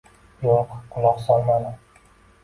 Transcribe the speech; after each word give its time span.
Yo‘q, 0.45 0.71
quloq 0.95 1.19
solmadi. 1.25 1.75